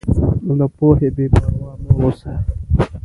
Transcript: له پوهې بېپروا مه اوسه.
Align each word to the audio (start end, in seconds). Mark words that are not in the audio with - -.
له 0.59 0.65
پوهې 0.77 1.09
بېپروا 1.15 1.71
مه 1.83 1.89
اوسه. 1.97 2.31